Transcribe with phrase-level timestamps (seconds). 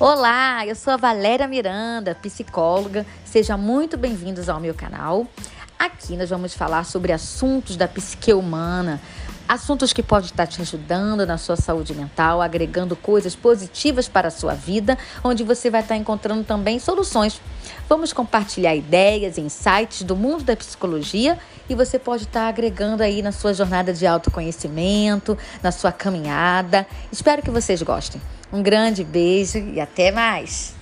[0.00, 3.04] Olá, eu sou a Valéria Miranda, psicóloga.
[3.22, 5.26] Sejam muito bem-vindos ao meu canal.
[5.78, 8.98] Aqui nós vamos falar sobre assuntos da psique humana,
[9.46, 14.30] assuntos que podem estar te ajudando na sua saúde mental, agregando coisas positivas para a
[14.30, 17.38] sua vida, onde você vai estar encontrando também soluções.
[17.86, 21.38] Vamos compartilhar ideias, insights do mundo da psicologia
[21.68, 26.86] e você pode estar agregando aí na sua jornada de autoconhecimento, na sua caminhada.
[27.12, 28.18] Espero que vocês gostem.
[28.52, 30.79] Um grande beijo e até mais!